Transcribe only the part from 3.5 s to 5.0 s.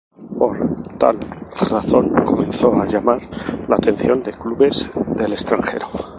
la atención de clubes